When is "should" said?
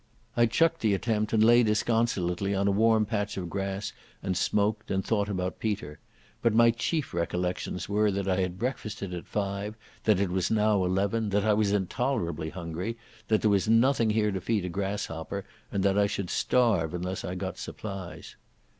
16.07-16.31